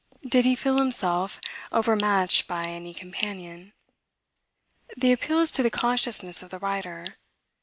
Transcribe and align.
Did 0.27 0.45
he 0.45 0.55
feel 0.55 0.79
himself, 0.79 1.39
overmatched 1.71 2.47
by 2.47 2.65
any 2.65 2.91
companion? 2.91 3.71
The 4.97 5.11
appeal 5.11 5.37
is 5.41 5.51
to 5.51 5.61
the 5.61 5.69
consciousness 5.69 6.41
of 6.41 6.49
the 6.49 6.57
writer. 6.57 7.17